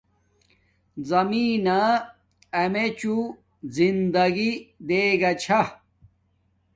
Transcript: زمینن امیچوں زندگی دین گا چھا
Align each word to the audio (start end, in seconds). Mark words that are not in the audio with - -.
زمینن 1.09 1.93
امیچوں 2.61 3.23
زندگی 3.75 4.51
دین 4.87 5.11
گا 5.21 5.31
چھا 5.41 5.61